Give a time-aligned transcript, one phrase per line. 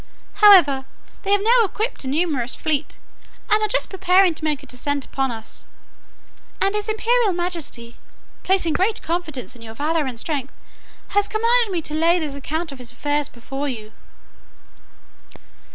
[0.41, 0.85] However,
[1.21, 2.97] they have now equipped a numerous fleet,
[3.51, 5.67] and are just preparing to make a descent upon us;
[6.59, 7.97] and his imperial majesty,
[8.41, 10.55] placing great confidence in your valour and strength,
[11.09, 13.91] has commanded me to lay this account of his affairs before you."